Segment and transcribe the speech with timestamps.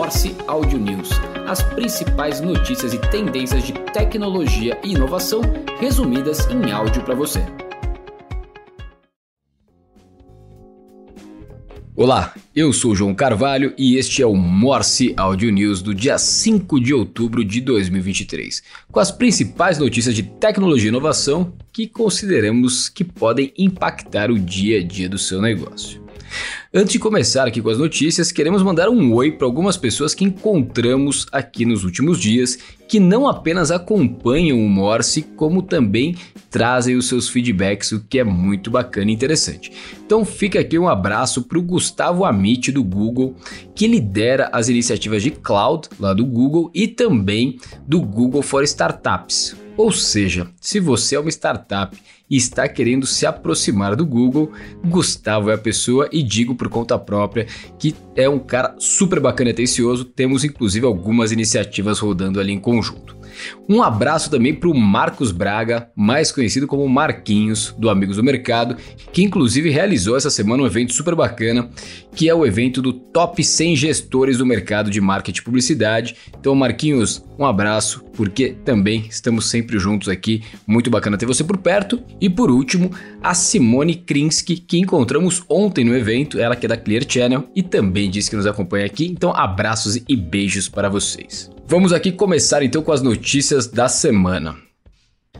[0.00, 1.10] Morse Audio News,
[1.46, 5.42] as principais notícias e tendências de tecnologia e inovação
[5.78, 7.40] resumidas em áudio para você.
[11.94, 16.80] Olá, eu sou João Carvalho e este é o Morse Audio News do dia 5
[16.80, 23.04] de outubro de 2023, com as principais notícias de tecnologia e inovação que consideramos que
[23.04, 26.09] podem impactar o dia a dia do seu negócio.
[26.72, 30.24] Antes de começar aqui com as notícias, queremos mandar um oi para algumas pessoas que
[30.24, 36.16] encontramos aqui nos últimos dias, que não apenas acompanham o Morse, como também
[36.50, 39.72] trazem os seus feedbacks, o que é muito bacana e interessante.
[40.04, 43.34] Então fica aqui um abraço para o Gustavo Amit do Google,
[43.74, 49.56] que lidera as iniciativas de cloud lá do Google e também do Google for Startups.
[49.80, 51.96] Ou seja, se você é uma startup
[52.28, 54.52] e está querendo se aproximar do Google,
[54.84, 57.46] Gustavo é a pessoa e digo por conta própria
[57.78, 60.04] que é um cara super bacana e atencioso.
[60.04, 63.16] Temos inclusive algumas iniciativas rodando ali em conjunto.
[63.68, 68.76] Um abraço também para o Marcos Braga, mais conhecido como Marquinhos, do Amigos do Mercado,
[69.12, 71.70] que inclusive realizou essa semana um evento super bacana,
[72.14, 76.16] que é o evento do Top 100 Gestores do Mercado de Marketing e Publicidade.
[76.38, 80.42] Então, Marquinhos, um abraço, porque também estamos sempre juntos aqui.
[80.66, 82.02] Muito bacana ter você por perto.
[82.20, 82.90] E por último,
[83.22, 87.62] a Simone Krinsky, que encontramos ontem no evento, ela que é da Clear Channel e
[87.62, 89.06] também disse que nos acompanha aqui.
[89.06, 91.50] Então, abraços e beijos para vocês.
[91.70, 94.56] Vamos aqui começar então com as notícias da semana.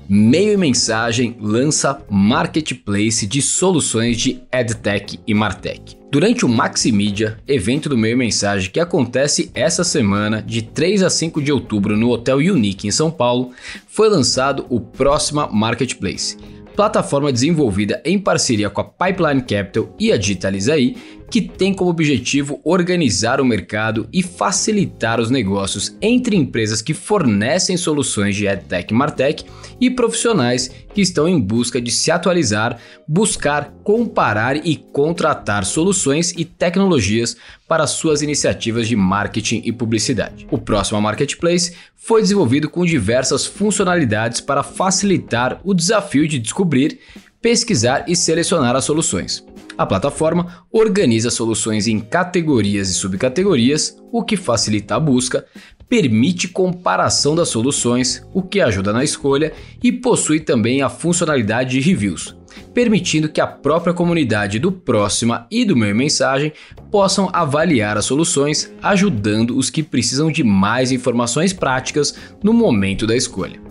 [0.09, 5.99] Meio e Mensagem lança marketplace de soluções de EdTech e Martech.
[6.09, 11.11] Durante o Maximedia, evento do Meio e Mensagem que acontece essa semana, de 3 a
[11.11, 13.51] 5 de outubro, no Hotel Unique em São Paulo,
[13.89, 16.37] foi lançado o Próxima Marketplace,
[16.77, 20.97] plataforma desenvolvida em parceria com a Pipeline Capital e a Digitalizaí,
[21.31, 27.77] que tem como objetivo organizar o mercado e facilitar os negócios entre empresas que fornecem
[27.77, 29.45] soluções de EdTech e Martech
[29.81, 36.45] e profissionais que estão em busca de se atualizar, buscar, comparar e contratar soluções e
[36.45, 37.37] tecnologias
[37.69, 40.49] para suas iniciativas de marketing e publicidade.
[40.51, 46.99] O próximo Marketplace foi desenvolvido com diversas funcionalidades para facilitar o desafio de descobrir,
[47.41, 49.45] pesquisar e selecionar as soluções.
[49.81, 55.47] A plataforma organiza soluções em categorias e subcategorias, o que facilita a busca,
[55.89, 61.81] permite comparação das soluções, o que ajuda na escolha, e possui também a funcionalidade de
[61.81, 62.37] reviews,
[62.75, 66.53] permitindo que a própria comunidade do Próxima e do Meu Mensagem
[66.91, 73.17] possam avaliar as soluções, ajudando os que precisam de mais informações práticas no momento da
[73.17, 73.70] escolha.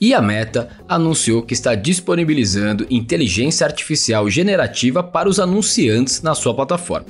[0.00, 6.54] E a Meta anunciou que está disponibilizando inteligência artificial generativa para os anunciantes na sua
[6.54, 7.06] plataforma.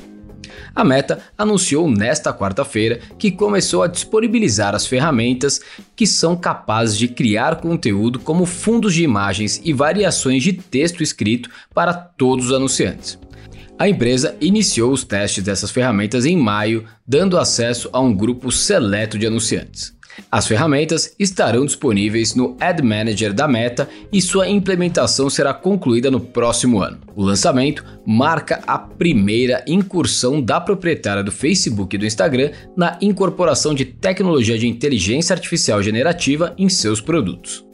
[0.75, 5.61] A Meta anunciou nesta quarta-feira que começou a disponibilizar as ferramentas
[5.95, 11.49] que são capazes de criar conteúdo como fundos de imagens e variações de texto escrito
[11.73, 13.19] para todos os anunciantes.
[13.79, 19.17] A empresa iniciou os testes dessas ferramentas em maio, dando acesso a um grupo seleto
[19.17, 19.95] de anunciantes.
[20.31, 26.21] As ferramentas estarão disponíveis no Ad Manager da Meta e sua implementação será concluída no
[26.21, 26.99] próximo ano.
[27.15, 33.75] O lançamento marca a primeira incursão da proprietária do Facebook e do Instagram na incorporação
[33.75, 37.65] de tecnologia de inteligência artificial generativa em seus produtos.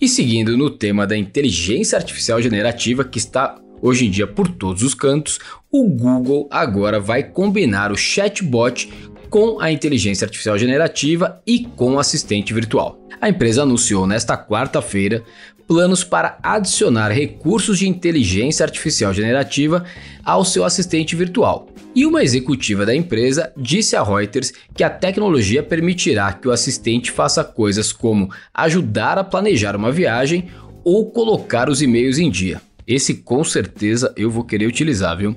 [0.00, 4.82] E seguindo no tema da inteligência artificial generativa que está hoje em dia por todos
[4.82, 5.38] os cantos,
[5.70, 8.90] o Google agora vai combinar o chatbot
[9.34, 13.00] com a inteligência artificial generativa e com o assistente virtual.
[13.20, 15.24] A empresa anunciou nesta quarta-feira
[15.66, 19.84] planos para adicionar recursos de inteligência artificial generativa
[20.24, 21.66] ao seu assistente virtual.
[21.96, 27.10] E uma executiva da empresa disse a Reuters que a tecnologia permitirá que o assistente
[27.10, 30.48] faça coisas como ajudar a planejar uma viagem
[30.84, 32.62] ou colocar os e-mails em dia.
[32.86, 35.34] Esse com certeza eu vou querer utilizar, viu?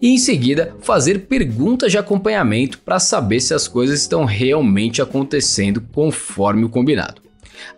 [0.00, 5.80] E em seguida, fazer perguntas de acompanhamento para saber se as coisas estão realmente acontecendo
[5.92, 7.28] conforme o combinado.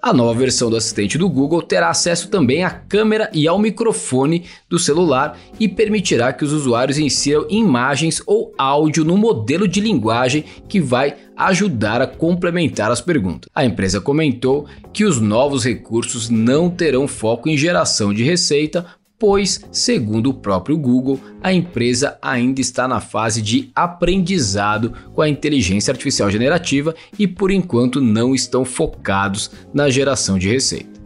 [0.00, 4.44] A nova versão do assistente do Google terá acesso também à câmera e ao microfone
[4.68, 10.44] do celular e permitirá que os usuários insiram imagens ou áudio no modelo de linguagem
[10.68, 13.48] que vai ajudar a complementar as perguntas.
[13.54, 18.86] A empresa comentou que os novos recursos não terão foco em geração de receita,
[19.20, 25.28] pois, segundo o próprio Google, a empresa ainda está na fase de aprendizado com a
[25.28, 30.98] inteligência artificial generativa e por enquanto não estão focados na geração de receita.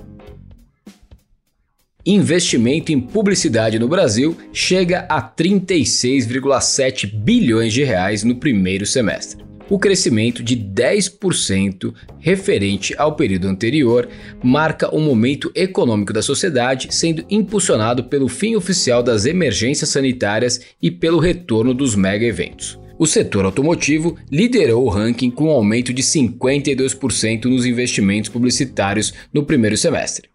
[2.06, 9.42] investimento em publicidade no Brasil chega a 36,7 bilhões de reais no primeiro semestre.
[9.68, 14.06] O crescimento de 10% referente ao período anterior
[14.42, 20.90] marca um momento econômico da sociedade sendo impulsionado pelo fim oficial das emergências sanitárias e
[20.90, 22.78] pelo retorno dos mega eventos.
[22.98, 29.44] O setor automotivo liderou o ranking com um aumento de 52% nos investimentos publicitários no
[29.44, 30.28] primeiro semestre.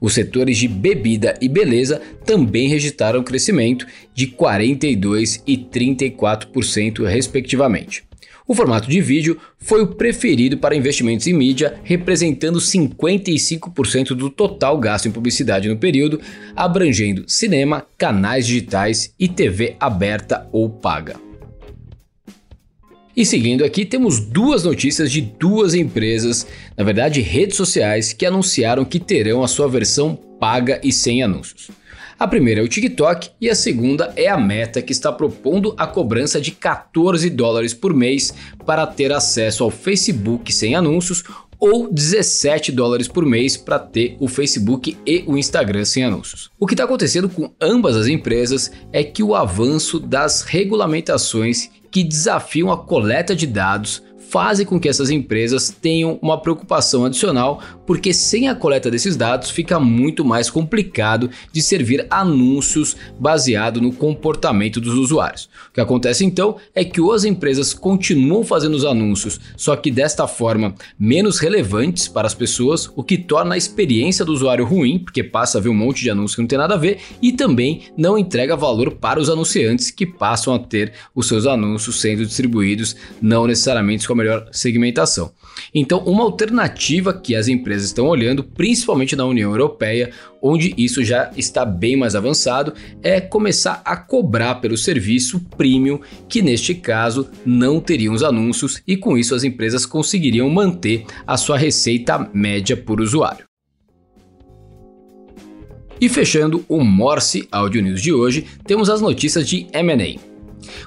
[0.00, 8.04] Os setores de bebida e beleza também registraram crescimento de 42% e 34%, respectivamente.
[8.52, 14.76] O formato de vídeo foi o preferido para investimentos em mídia, representando 55% do total
[14.76, 16.20] gasto em publicidade no período,
[16.54, 21.16] abrangendo cinema, canais digitais e TV aberta ou paga.
[23.16, 26.46] E seguindo aqui, temos duas notícias de duas empresas,
[26.76, 31.70] na verdade redes sociais, que anunciaram que terão a sua versão paga e sem anúncios.
[32.22, 35.88] A primeira é o TikTok e a segunda é a Meta, que está propondo a
[35.88, 38.32] cobrança de 14 dólares por mês
[38.64, 41.24] para ter acesso ao Facebook sem anúncios
[41.58, 46.48] ou 17 dólares por mês para ter o Facebook e o Instagram sem anúncios.
[46.60, 52.04] O que está acontecendo com ambas as empresas é que o avanço das regulamentações que
[52.04, 54.00] desafiam a coleta de dados
[54.32, 59.50] fazem com que essas empresas tenham uma preocupação adicional, porque sem a coleta desses dados
[59.50, 65.50] fica muito mais complicado de servir anúncios baseado no comportamento dos usuários.
[65.68, 70.26] O que acontece então é que as empresas continuam fazendo os anúncios, só que desta
[70.26, 75.22] forma menos relevantes para as pessoas, o que torna a experiência do usuário ruim, porque
[75.22, 77.82] passa a ver um monte de anúncios que não tem nada a ver, e também
[77.98, 82.96] não entrega valor para os anunciantes que passam a ter os seus anúncios sendo distribuídos
[83.20, 85.32] não necessariamente com a melhor segmentação.
[85.74, 90.10] Então, uma alternativa que as empresas estão olhando, principalmente na União Europeia,
[90.40, 92.72] onde isso já está bem mais avançado,
[93.02, 98.96] é começar a cobrar pelo serviço premium, que neste caso não teriam os anúncios e
[98.96, 103.46] com isso as empresas conseguiriam manter a sua receita média por usuário.
[106.00, 110.31] E fechando o Morse Audio News de hoje, temos as notícias de M&A.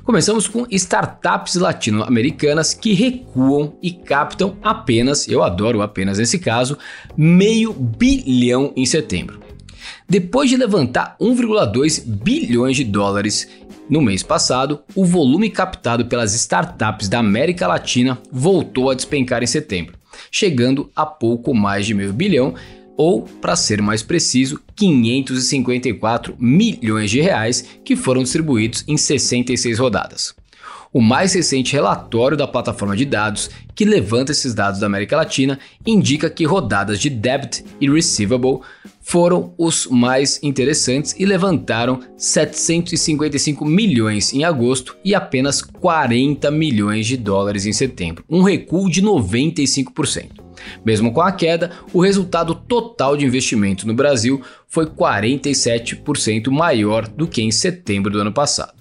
[0.04, 6.78] Começamos com startups latino-americanas que recuam e captam apenas, eu adoro apenas nesse caso,
[7.18, 9.40] meio bilhão em setembro.
[10.08, 13.48] Depois de levantar 1,2 bilhões de dólares
[13.90, 19.48] no mês passado, o volume captado pelas startups da América Latina voltou a despencar em
[19.48, 19.98] setembro,
[20.32, 22.56] chegando a pouco mais de meio bilhão
[22.98, 30.36] ou, para ser mais preciso, 554 milhões de reais que foram distribuídos em 66 rodadas.
[30.94, 35.60] O mais recente relatório da plataforma de dados, que levanta esses dados da América Latina,
[35.86, 38.62] indica que rodadas de debit e receivable
[39.06, 47.16] foram os mais interessantes e levantaram 755 milhões em agosto e apenas 40 milhões de
[47.16, 50.44] dólares em setembro, um recuo de 95%.
[50.84, 57.28] Mesmo com a queda, o resultado total de investimento no Brasil foi 47% maior do
[57.28, 58.74] que em setembro do ano passado.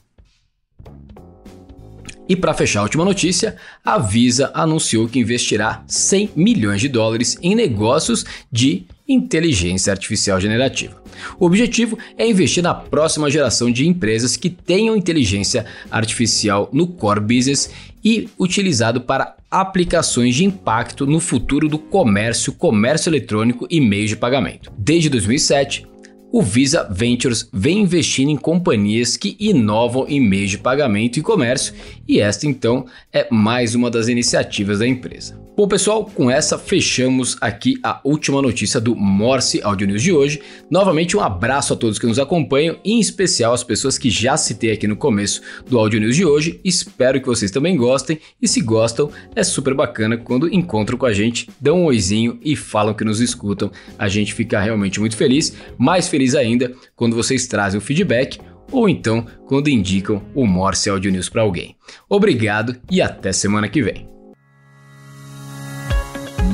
[2.26, 7.36] E para fechar a última notícia, a Visa anunciou que investirá 100 milhões de dólares
[7.42, 11.02] em negócios de inteligência artificial generativa.
[11.38, 17.20] O objetivo é investir na próxima geração de empresas que tenham inteligência artificial no core
[17.20, 17.70] business
[18.04, 24.16] e utilizado para aplicações de impacto no futuro do comércio, comércio eletrônico e meios de
[24.16, 24.72] pagamento.
[24.76, 25.86] Desde 2007,
[26.32, 31.74] o Visa Ventures vem investindo em companhias que inovam em meios de pagamento e comércio,
[32.06, 35.44] e esta então é mais uma das iniciativas da empresa.
[35.56, 40.42] Bom, pessoal, com essa fechamos aqui a última notícia do Morse Audio News de hoje.
[40.68, 44.72] Novamente, um abraço a todos que nos acompanham, em especial as pessoas que já citei
[44.72, 46.58] aqui no começo do Audio News de hoje.
[46.64, 51.12] Espero que vocês também gostem, e se gostam, é super bacana quando encontram com a
[51.12, 53.70] gente, dão um oizinho e falam que nos escutam.
[53.96, 58.40] A gente fica realmente muito feliz, mais feliz ainda quando vocês trazem o feedback
[58.72, 61.76] ou então quando indicam o Morse Audio News para alguém.
[62.08, 64.08] Obrigado e até semana que vem.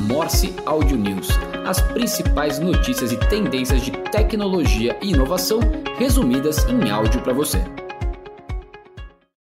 [0.07, 1.29] Morse Audio News.
[1.65, 5.59] As principais notícias e tendências de tecnologia e inovação
[5.97, 7.59] resumidas em áudio para você.